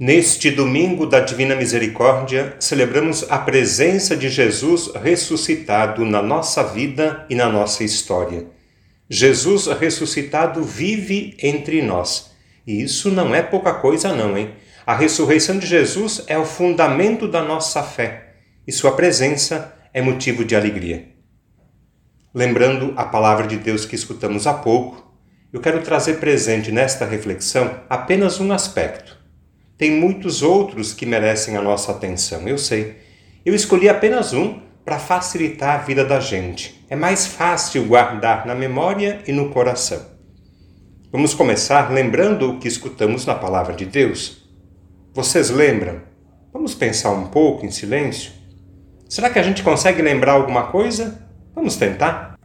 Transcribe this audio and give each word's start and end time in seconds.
Neste 0.00 0.48
domingo 0.52 1.06
da 1.06 1.18
Divina 1.18 1.56
Misericórdia, 1.56 2.54
celebramos 2.60 3.28
a 3.28 3.36
presença 3.36 4.16
de 4.16 4.28
Jesus 4.28 4.92
ressuscitado 4.94 6.04
na 6.04 6.22
nossa 6.22 6.62
vida 6.62 7.26
e 7.28 7.34
na 7.34 7.48
nossa 7.48 7.82
história. 7.82 8.46
Jesus 9.10 9.66
ressuscitado 9.66 10.62
vive 10.62 11.36
entre 11.42 11.82
nós. 11.82 12.30
E 12.64 12.80
isso 12.80 13.10
não 13.10 13.34
é 13.34 13.42
pouca 13.42 13.74
coisa, 13.74 14.14
não, 14.14 14.38
hein? 14.38 14.52
A 14.86 14.94
ressurreição 14.94 15.58
de 15.58 15.66
Jesus 15.66 16.22
é 16.28 16.38
o 16.38 16.44
fundamento 16.44 17.26
da 17.26 17.42
nossa 17.42 17.82
fé 17.82 18.34
e 18.64 18.70
sua 18.70 18.92
presença 18.92 19.74
é 19.92 20.00
motivo 20.00 20.44
de 20.44 20.54
alegria. 20.54 21.08
Lembrando 22.32 22.94
a 22.96 23.04
palavra 23.04 23.48
de 23.48 23.56
Deus 23.56 23.84
que 23.84 23.96
escutamos 23.96 24.46
há 24.46 24.54
pouco, 24.54 25.12
eu 25.52 25.60
quero 25.60 25.82
trazer 25.82 26.20
presente 26.20 26.70
nesta 26.70 27.04
reflexão 27.04 27.80
apenas 27.90 28.38
um 28.38 28.52
aspecto 28.52 29.17
tem 29.78 29.92
muitos 29.92 30.42
outros 30.42 30.92
que 30.92 31.06
merecem 31.06 31.56
a 31.56 31.62
nossa 31.62 31.92
atenção, 31.92 32.48
eu 32.48 32.58
sei. 32.58 32.96
Eu 33.46 33.54
escolhi 33.54 33.88
apenas 33.88 34.32
um 34.32 34.60
para 34.84 34.98
facilitar 34.98 35.78
a 35.78 35.82
vida 35.84 36.04
da 36.04 36.18
gente. 36.18 36.84
É 36.90 36.96
mais 36.96 37.28
fácil 37.28 37.86
guardar 37.86 38.44
na 38.44 38.56
memória 38.56 39.22
e 39.24 39.30
no 39.32 39.50
coração. 39.50 40.04
Vamos 41.12 41.32
começar 41.32 41.92
lembrando 41.92 42.50
o 42.50 42.58
que 42.58 42.66
escutamos 42.66 43.24
na 43.24 43.36
palavra 43.36 43.72
de 43.72 43.86
Deus. 43.86 44.48
Vocês 45.14 45.48
lembram? 45.48 46.02
Vamos 46.52 46.74
pensar 46.74 47.12
um 47.12 47.28
pouco 47.28 47.64
em 47.64 47.70
silêncio? 47.70 48.32
Será 49.08 49.30
que 49.30 49.38
a 49.38 49.42
gente 49.44 49.62
consegue 49.62 50.02
lembrar 50.02 50.32
alguma 50.32 50.72
coisa? 50.72 51.24
Vamos 51.54 51.76
tentar? 51.76 52.36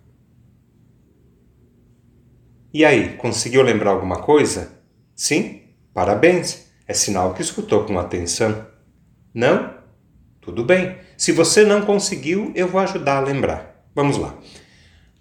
E 2.72 2.86
aí, 2.86 3.18
conseguiu 3.18 3.64
lembrar 3.64 3.92
alguma 3.92 4.22
coisa? 4.22 4.72
Sim? 5.16 5.62
Parabéns! 5.94 6.73
É 6.88 6.94
sinal 6.94 7.34
que 7.34 7.42
escutou 7.42 7.86
com 7.86 7.98
atenção. 7.98 8.66
Não? 9.34 9.74
Tudo 10.42 10.64
bem. 10.64 10.98
Se 11.18 11.32
você 11.32 11.64
não 11.64 11.82
conseguiu, 11.82 12.52
eu 12.54 12.68
vou 12.68 12.82
ajudar 12.82 13.18
a 13.18 13.22
lembrar. 13.22 13.88
Vamos 13.96 14.18
lá. 14.18 14.36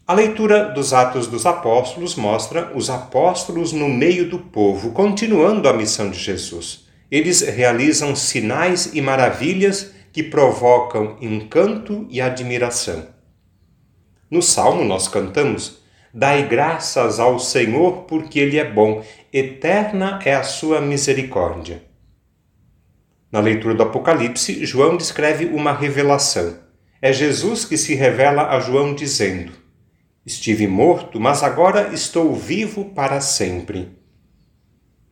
A 0.05 0.15
leitura 0.15 0.71
dos 0.71 0.93
Atos 0.93 1.29
dos 1.29 1.47
Apóstolos 1.47 2.17
mostra 2.17 2.73
os 2.75 2.91
apóstolos 2.91 3.73
no 3.73 3.89
meio 3.89 4.29
do 4.29 4.39
povo, 4.39 4.91
continuando 4.91 5.69
a 5.69 5.73
missão 5.73 6.11
de 6.11 6.19
Jesus. 6.19 6.87
Eles 7.09 7.41
realizam 7.43 8.17
sinais 8.17 8.91
e 8.95 9.01
maravilhas 9.01 9.93
que 10.13 10.23
provocam 10.23 11.17
encanto 11.21 12.07
e 12.11 12.21
admiração. 12.21 13.07
No 14.29 14.43
salmo 14.43 14.85
nós 14.85 15.07
cantamos: 15.07 15.82
Dai 16.15 16.47
graças 16.47 17.19
ao 17.19 17.39
Senhor, 17.39 18.03
porque 18.03 18.39
Ele 18.39 18.59
é 18.59 18.71
bom, 18.71 19.03
eterna 19.33 20.21
é 20.27 20.35
a 20.35 20.43
sua 20.43 20.79
misericórdia. 20.79 21.83
Na 23.31 23.41
leitura 23.41 23.75
do 23.75 23.83
Apocalipse, 23.83 24.67
João 24.67 24.99
descreve 24.99 25.47
uma 25.47 25.73
revelação. 25.73 26.59
É 27.01 27.15
Jesus 27.15 27.65
que 27.65 27.79
se 27.79 27.95
revela 27.95 28.51
a 28.51 28.61
João 28.61 28.95
dizendo: 28.95 29.53
Estive 30.27 30.67
morto, 30.67 31.19
mas 31.19 31.43
agora 31.43 31.95
estou 31.95 32.35
vivo 32.35 32.91
para 32.91 33.19
sempre. 33.23 33.89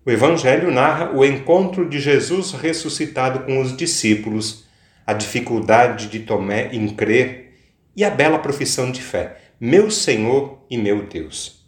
O 0.05 0.11
Evangelho 0.11 0.71
narra 0.71 1.13
o 1.17 1.25
encontro 1.25 1.89
de 1.89 1.99
Jesus 1.99 2.53
ressuscitado 2.53 3.47
com 3.47 3.59
os 3.59 3.75
discípulos, 3.75 4.67
a 5.07 5.15
dificuldade 5.15 6.09
de 6.09 6.21
Tomé 6.21 6.69
em 6.75 6.89
crer 6.91 7.55
e 7.97 8.05
a 8.05 8.11
bela 8.11 8.39
profissão 8.39 8.93
de 8.93 9.01
fé 9.01 9.39
meu 9.61 9.91
Senhor 9.91 10.65
e 10.71 10.79
meu 10.79 11.07
Deus. 11.07 11.67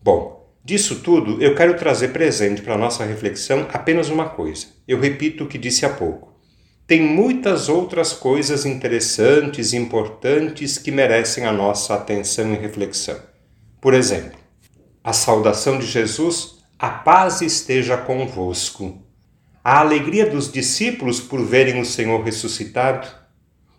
Bom, 0.00 0.54
disso 0.64 1.00
tudo 1.00 1.42
eu 1.42 1.56
quero 1.56 1.76
trazer 1.76 2.12
presente 2.12 2.62
para 2.62 2.74
a 2.74 2.78
nossa 2.78 3.04
reflexão 3.04 3.66
apenas 3.72 4.08
uma 4.08 4.28
coisa. 4.28 4.68
Eu 4.86 5.00
repito 5.00 5.42
o 5.42 5.48
que 5.48 5.58
disse 5.58 5.84
há 5.84 5.88
pouco. 5.88 6.32
Tem 6.86 7.02
muitas 7.02 7.68
outras 7.68 8.12
coisas 8.12 8.64
interessantes 8.64 9.72
e 9.72 9.76
importantes 9.76 10.78
que 10.78 10.92
merecem 10.92 11.44
a 11.44 11.52
nossa 11.52 11.94
atenção 11.94 12.54
e 12.54 12.56
reflexão. 12.56 13.18
Por 13.80 13.92
exemplo, 13.92 14.38
a 15.02 15.12
saudação 15.12 15.76
de 15.76 15.86
Jesus, 15.86 16.58
a 16.78 16.88
paz 16.88 17.40
esteja 17.40 17.96
convosco. 17.96 19.02
A 19.64 19.80
alegria 19.80 20.30
dos 20.30 20.52
discípulos 20.52 21.18
por 21.18 21.44
verem 21.44 21.80
o 21.80 21.84
Senhor 21.84 22.22
ressuscitado 22.22 23.23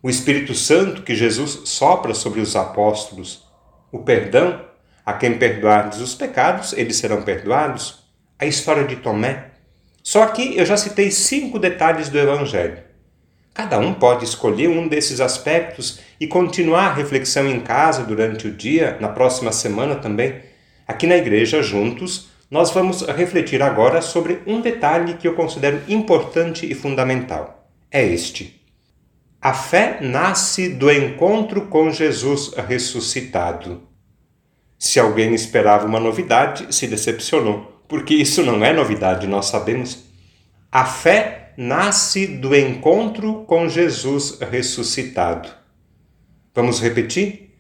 o 0.06 0.10
Espírito 0.10 0.54
Santo 0.54 1.02
que 1.02 1.16
Jesus 1.16 1.62
sopra 1.66 2.14
sobre 2.14 2.40
os 2.40 2.56
apóstolos, 2.56 3.44
o 3.92 3.98
perdão, 3.98 4.64
a 5.04 5.14
quem 5.14 5.36
perdoardes 5.36 6.00
os 6.00 6.14
pecados, 6.14 6.74
eles 6.74 6.98
serão 6.98 7.24
perdoados, 7.24 8.04
a 8.38 8.46
história 8.46 8.84
de 8.84 8.98
Tomé. 8.98 9.48
Só 10.04 10.22
aqui 10.22 10.56
eu 10.56 10.64
já 10.64 10.78
citei 10.78 11.10
cinco 11.10 11.58
detalhes 11.58 12.08
do 12.08 12.20
Evangelho. 12.20 12.84
Cada 13.52 13.80
um 13.80 13.96
pode 13.96 14.26
escolher 14.26 14.70
um 14.70 14.88
desses 14.88 15.20
aspectos 15.20 16.00
e 16.20 16.28
continuar 16.28 16.90
a 16.90 16.94
reflexão 16.94 17.48
em 17.48 17.60
casa 17.60 18.04
durante 18.04 18.48
o 18.48 18.54
dia, 18.54 18.98
na 19.02 19.10
próxima 19.10 19.52
semana 19.52 19.96
também. 19.96 20.40
Aqui 20.88 21.08
na 21.08 21.18
igreja, 21.18 21.64
juntos, 21.64 22.30
nós 22.52 22.70
vamos 22.70 23.02
refletir 23.02 23.64
agora 23.64 24.04
sobre 24.04 24.40
um 24.46 24.62
detalhe 24.62 25.16
que 25.16 25.28
eu 25.28 25.34
considero 25.34 25.82
importante 25.88 26.72
e 26.72 26.76
fundamental. 26.76 27.68
É 27.90 28.06
este. 28.06 28.65
A 29.46 29.54
fé 29.54 30.00
nasce 30.02 30.70
do 30.70 30.92
encontro 30.92 31.68
com 31.68 31.92
Jesus 31.92 32.52
ressuscitado. 32.56 33.84
Se 34.76 35.00
alguém 35.00 35.36
esperava 35.36 35.86
uma 35.86 36.00
novidade, 36.00 36.74
se 36.74 36.88
decepcionou, 36.88 37.84
porque 37.88 38.16
isso 38.16 38.42
não 38.42 38.66
é 38.66 38.74
novidade, 38.74 39.28
nós 39.28 39.46
sabemos. 39.46 40.04
A 40.72 40.84
fé 40.84 41.54
nasce 41.56 42.26
do 42.26 42.56
encontro 42.56 43.46
com 43.46 43.70
Jesus 43.70 44.40
ressuscitado. 44.40 45.48
Vamos 46.56 46.82
repetir? 46.82 47.56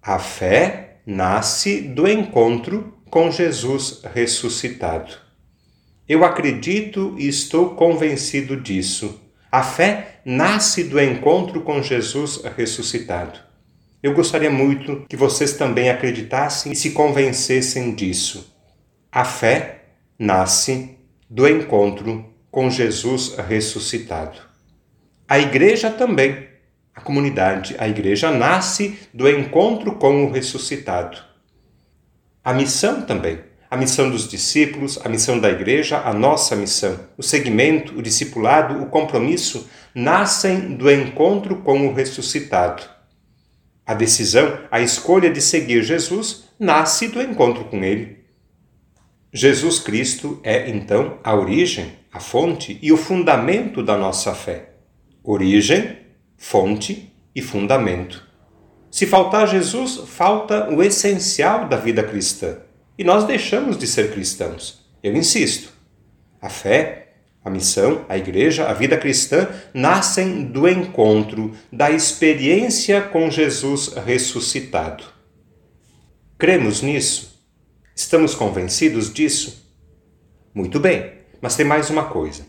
A 0.00 0.20
fé 0.20 1.00
nasce 1.04 1.80
do 1.80 2.06
encontro 2.06 2.94
com 3.10 3.32
Jesus 3.32 4.00
ressuscitado. 4.14 5.12
Eu 6.08 6.24
acredito 6.24 7.16
e 7.18 7.26
estou 7.26 7.70
convencido 7.70 8.56
disso. 8.60 9.25
A 9.50 9.62
fé 9.62 10.20
nasce 10.24 10.84
do 10.84 11.00
encontro 11.00 11.62
com 11.62 11.82
Jesus 11.82 12.42
ressuscitado. 12.56 13.38
Eu 14.02 14.12
gostaria 14.12 14.50
muito 14.50 15.06
que 15.08 15.16
vocês 15.16 15.54
também 15.54 15.88
acreditassem 15.88 16.72
e 16.72 16.76
se 16.76 16.90
convencessem 16.90 17.94
disso. 17.94 18.54
A 19.10 19.24
fé 19.24 19.84
nasce 20.18 20.98
do 21.30 21.48
encontro 21.48 22.24
com 22.50 22.70
Jesus 22.70 23.36
ressuscitado. 23.36 24.38
A 25.28 25.38
igreja 25.38 25.90
também, 25.90 26.48
a 26.94 27.00
comunidade, 27.00 27.76
a 27.78 27.88
igreja 27.88 28.30
nasce 28.30 28.98
do 29.12 29.28
encontro 29.28 29.94
com 29.94 30.24
o 30.24 30.30
ressuscitado. 30.30 31.18
A 32.44 32.52
missão 32.52 33.02
também 33.02 33.40
a 33.70 33.76
missão 33.76 34.10
dos 34.10 34.28
discípulos, 34.28 34.98
a 35.04 35.08
missão 35.08 35.38
da 35.38 35.50
igreja, 35.50 35.98
a 35.98 36.12
nossa 36.12 36.54
missão. 36.54 36.98
O 37.16 37.22
segmento, 37.22 37.98
o 37.98 38.02
discipulado, 38.02 38.82
o 38.82 38.86
compromisso 38.86 39.68
nascem 39.94 40.76
do 40.76 40.90
encontro 40.90 41.56
com 41.56 41.86
o 41.86 41.94
ressuscitado. 41.94 42.82
A 43.84 43.94
decisão, 43.94 44.58
a 44.70 44.80
escolha 44.80 45.30
de 45.30 45.40
seguir 45.40 45.82
Jesus 45.82 46.44
nasce 46.58 47.08
do 47.08 47.20
encontro 47.20 47.64
com 47.64 47.82
ele. 47.82 48.24
Jesus 49.32 49.78
Cristo 49.78 50.40
é, 50.42 50.70
então, 50.70 51.18
a 51.22 51.34
origem, 51.34 51.92
a 52.12 52.20
fonte 52.20 52.78
e 52.80 52.92
o 52.92 52.96
fundamento 52.96 53.82
da 53.82 53.96
nossa 53.96 54.34
fé. 54.34 54.70
Origem, 55.22 55.98
fonte 56.36 57.12
e 57.34 57.42
fundamento. 57.42 58.24
Se 58.90 59.06
faltar 59.06 59.46
Jesus, 59.48 60.02
falta 60.06 60.70
o 60.70 60.82
essencial 60.82 61.68
da 61.68 61.76
vida 61.76 62.02
cristã 62.02 62.58
e 62.98 63.04
nós 63.04 63.24
deixamos 63.24 63.78
de 63.78 63.86
ser 63.86 64.12
cristãos. 64.12 64.86
Eu 65.02 65.14
insisto. 65.14 65.72
A 66.40 66.48
fé, 66.48 67.06
a 67.44 67.50
missão, 67.50 68.04
a 68.08 68.18
igreja, 68.18 68.66
a 68.66 68.72
vida 68.72 68.96
cristã 68.96 69.48
nascem 69.72 70.44
do 70.44 70.68
encontro, 70.68 71.54
da 71.72 71.90
experiência 71.90 73.00
com 73.00 73.30
Jesus 73.30 73.94
ressuscitado. 73.94 75.04
Cremos 76.38 76.82
nisso? 76.82 77.40
Estamos 77.94 78.34
convencidos 78.34 79.12
disso? 79.12 79.64
Muito 80.52 80.80
bem, 80.80 81.12
mas 81.40 81.54
tem 81.54 81.64
mais 81.64 81.88
uma 81.88 82.06
coisa. 82.06 82.46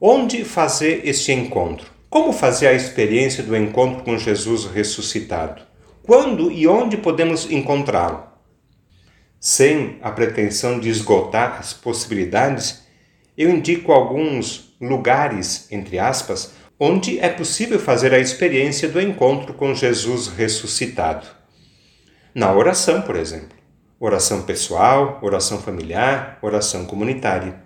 Onde 0.00 0.44
fazer 0.44 1.02
este 1.04 1.30
encontro? 1.32 1.90
Como 2.10 2.32
fazer 2.32 2.66
a 2.66 2.72
experiência 2.72 3.44
do 3.44 3.56
encontro 3.56 4.02
com 4.02 4.18
Jesus 4.18 4.64
ressuscitado? 4.66 5.62
Quando 6.02 6.50
e 6.50 6.66
onde 6.66 6.96
podemos 6.96 7.48
encontrá-lo? 7.50 8.31
Sem 9.42 9.98
a 10.00 10.12
pretensão 10.12 10.78
de 10.78 10.88
esgotar 10.88 11.56
as 11.58 11.72
possibilidades, 11.72 12.84
eu 13.36 13.50
indico 13.50 13.90
alguns 13.90 14.76
lugares, 14.80 15.66
entre 15.68 15.98
aspas, 15.98 16.52
onde 16.78 17.18
é 17.18 17.28
possível 17.28 17.80
fazer 17.80 18.14
a 18.14 18.20
experiência 18.20 18.88
do 18.88 19.00
encontro 19.00 19.52
com 19.52 19.74
Jesus 19.74 20.28
ressuscitado. 20.28 21.26
Na 22.32 22.52
oração, 22.54 23.02
por 23.02 23.16
exemplo. 23.16 23.58
Oração 23.98 24.42
pessoal, 24.42 25.18
oração 25.20 25.60
familiar, 25.60 26.38
oração 26.40 26.86
comunitária. 26.86 27.64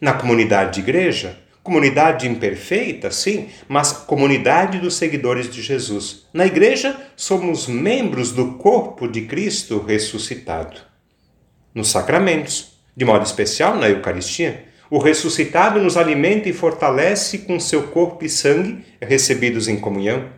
Na 0.00 0.14
comunidade 0.14 0.74
de 0.74 0.80
igreja, 0.80 1.38
comunidade 1.64 2.28
imperfeita, 2.28 3.10
sim, 3.10 3.48
mas 3.66 3.90
comunidade 3.90 4.78
dos 4.78 4.96
seguidores 4.96 5.50
de 5.50 5.62
Jesus. 5.62 6.26
Na 6.32 6.44
igreja, 6.44 6.94
somos 7.16 7.66
membros 7.66 8.32
do 8.32 8.52
corpo 8.58 9.08
de 9.08 9.22
Cristo 9.22 9.78
ressuscitado. 9.78 10.76
Nos 11.74 11.88
sacramentos, 11.88 12.78
de 12.94 13.06
modo 13.06 13.24
especial 13.24 13.76
na 13.76 13.88
Eucaristia, 13.88 14.66
o 14.90 14.98
ressuscitado 14.98 15.80
nos 15.80 15.96
alimenta 15.96 16.50
e 16.50 16.52
fortalece 16.52 17.38
com 17.38 17.58
seu 17.58 17.84
corpo 17.84 18.26
e 18.26 18.28
sangue 18.28 18.84
recebidos 19.00 19.66
em 19.66 19.80
comunhão. 19.80 20.28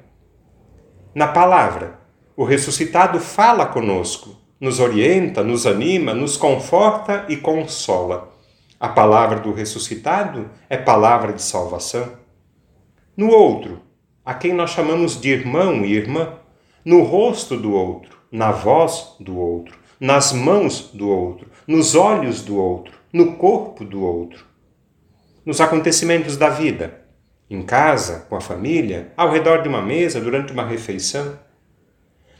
Na 1.13 1.27
palavra, 1.27 1.99
o 2.37 2.45
ressuscitado 2.45 3.19
fala 3.19 3.67
conosco, 3.67 4.41
nos 4.61 4.79
orienta, 4.79 5.43
nos 5.43 5.67
anima, 5.67 6.15
nos 6.15 6.37
conforta 6.37 7.27
e 7.29 7.37
consola. 7.37 8.36
A 8.79 8.89
palavra 8.89 9.41
do 9.41 9.53
ressuscitado 9.53 10.51
é 10.69 10.77
palavra 10.77 11.33
de 11.33 11.43
salvação. 11.43 12.19
No 13.17 13.31
outro, 13.31 13.81
a 14.23 14.35
quem 14.35 14.53
nós 14.53 14.71
chamamos 14.71 15.19
de 15.19 15.31
irmão 15.31 15.85
e 15.85 15.95
irmã, 15.95 16.35
no 16.85 17.03
rosto 17.03 17.57
do 17.57 17.73
outro, 17.73 18.19
na 18.31 18.53
voz 18.53 19.17
do 19.19 19.39
outro, 19.39 19.79
nas 19.99 20.33
mãos 20.33 20.91
do 20.93 21.09
outro, 21.09 21.49
nos 21.67 21.95
olhos 21.95 22.43
do 22.43 22.59
outro, 22.59 22.93
no 23.11 23.37
corpo 23.37 23.83
do 23.83 24.05
outro. 24.05 24.45
Nos 25.45 25.61
acontecimentos 25.61 26.37
da 26.37 26.51
vida, 26.51 27.07
em 27.49 27.63
casa, 27.63 28.27
com 28.29 28.37
a 28.37 28.41
família, 28.41 29.13
ao 29.17 29.31
redor 29.31 29.63
de 29.63 29.69
uma 29.69 29.81
mesa, 29.81 30.21
durante 30.21 30.53
uma 30.53 30.67
refeição. 30.67 31.39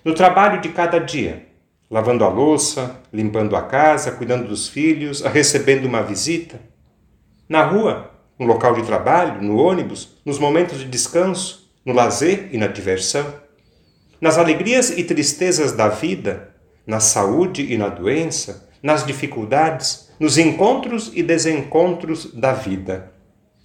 No 0.05 0.15
trabalho 0.15 0.61
de 0.61 0.69
cada 0.69 0.99
dia, 0.99 1.47
lavando 1.91 2.25
a 2.25 2.29
louça, 2.29 3.01
limpando 3.13 3.57
a 3.57 3.63
casa, 3.63 4.13
cuidando 4.13 4.49
dos 4.49 4.69
filhos, 4.69 5.21
recebendo 5.21 5.87
uma 5.87 6.03
visita. 6.03 6.61
Na 7.49 7.65
rua, 7.65 8.11
no 8.39 8.47
local 8.47 8.75
de 8.75 8.83
trabalho, 8.83 9.43
no 9.43 9.57
ônibus, 9.57 10.17
nos 10.25 10.39
momentos 10.39 10.79
de 10.79 10.87
descanso, 10.87 11.71
no 11.85 11.93
lazer 11.93 12.49
e 12.53 12.59
na 12.59 12.67
diversão. 12.67 13.33
Nas 14.21 14.39
alegrias 14.39 14.91
e 14.91 15.05
tristezas 15.05 15.73
da 15.73 15.89
vida, 15.89 16.55
na 16.87 17.01
saúde 17.01 17.73
e 17.73 17.79
na 17.79 17.89
doença, 17.89 18.69
nas 18.83 19.07
dificuldades, 19.07 20.11
nos 20.19 20.39
encontros 20.39 21.11
e 21.15 21.23
desencontros 21.23 22.33
da 22.33 22.53
vida. 22.53 23.13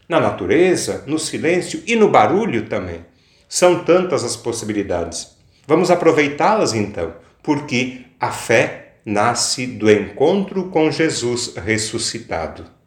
Na 0.08 0.20
natureza, 0.20 1.04
no 1.08 1.18
silêncio 1.18 1.82
e 1.88 1.96
no 1.96 2.10
barulho 2.10 2.68
também. 2.68 3.06
São 3.48 3.84
tantas 3.84 4.24
as 4.24 4.36
possibilidades. 4.36 5.38
Vamos 5.66 5.90
aproveitá-las 5.90 6.74
então, 6.74 7.14
porque 7.42 8.06
a 8.20 8.32
fé 8.32 8.98
nasce 9.06 9.66
do 9.66 9.90
encontro 9.90 10.70
com 10.70 10.92
Jesus 10.92 11.56
ressuscitado. 11.56 12.81